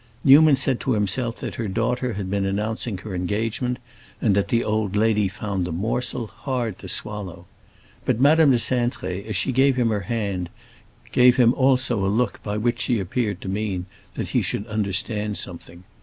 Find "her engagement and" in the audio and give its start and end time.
2.97-4.33